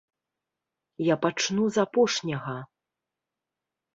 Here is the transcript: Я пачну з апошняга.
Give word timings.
Я 1.13 1.17
пачну 1.25 1.63
з 1.75 1.83
апошняга. 1.85 2.57